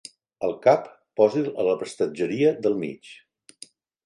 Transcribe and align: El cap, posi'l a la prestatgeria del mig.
El 0.45 0.53
cap, 0.63 0.87
posi'l 1.21 1.49
a 1.49 1.67
la 1.69 1.75
prestatgeria 1.83 2.55
del 2.65 2.81
mig. 2.81 3.13